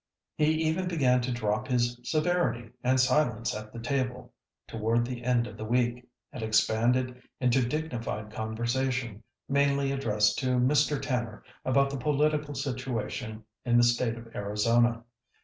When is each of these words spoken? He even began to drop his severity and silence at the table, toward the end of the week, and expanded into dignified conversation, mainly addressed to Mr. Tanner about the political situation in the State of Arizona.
He 0.35 0.45
even 0.63 0.87
began 0.87 1.21
to 1.21 1.31
drop 1.31 1.67
his 1.67 1.99
severity 2.03 2.71
and 2.83 2.99
silence 2.99 3.53
at 3.55 3.71
the 3.71 3.77
table, 3.77 4.33
toward 4.67 5.05
the 5.05 5.23
end 5.23 5.45
of 5.45 5.57
the 5.57 5.63
week, 5.63 6.07
and 6.33 6.41
expanded 6.41 7.21
into 7.39 7.63
dignified 7.67 8.31
conversation, 8.33 9.21
mainly 9.47 9.91
addressed 9.91 10.39
to 10.39 10.57
Mr. 10.57 10.99
Tanner 10.99 11.43
about 11.63 11.91
the 11.91 11.97
political 11.97 12.55
situation 12.55 13.43
in 13.63 13.77
the 13.77 13.83
State 13.83 14.17
of 14.17 14.33
Arizona. 14.35 15.03